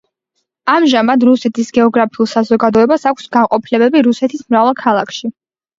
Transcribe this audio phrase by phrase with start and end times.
[0.75, 5.37] ამჟამად რუსეთის გეოგრაფიულ საზოგადოებას აქვს განყოფილებები რუსეთის მრავალ ქალაქში.